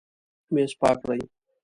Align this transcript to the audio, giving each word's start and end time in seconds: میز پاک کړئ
میز 0.53 0.71
پاک 0.79 0.97
کړئ 1.03 1.21